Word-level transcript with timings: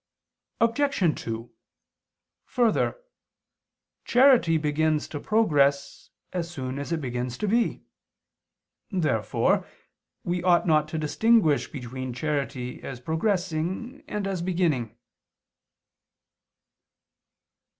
Obj. 0.59 1.21
2: 1.23 1.51
Further, 2.45 3.03
charity 4.03 4.57
begins 4.57 5.07
to 5.09 5.19
progress 5.19 6.09
as 6.33 6.49
soon 6.49 6.79
as 6.79 6.91
it 6.91 6.99
begins 7.01 7.37
to 7.37 7.47
be. 7.47 7.83
Therefore 8.89 9.63
we 10.23 10.41
ought 10.41 10.65
not 10.65 10.87
to 10.87 10.97
distinguish 10.97 11.67
between 11.71 12.13
charity 12.13 12.81
as 12.81 12.99
progressing 12.99 14.03
and 14.07 14.25
as 14.25 14.41
beginning. 14.41 14.97